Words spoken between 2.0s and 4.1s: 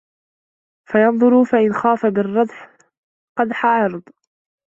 بِالرَّدِّ قَدْحَ عِرْضٍ